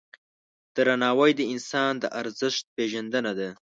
درناوی 0.75 1.31
د 1.35 1.41
انسان 1.53 1.91
د 1.99 2.05
ارزښت 2.19 2.63
پیژندنه 2.75 3.31
ده. 3.39 3.49